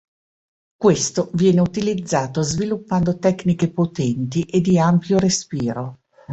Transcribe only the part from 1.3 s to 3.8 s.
viene utilizzato sviluppando tecniche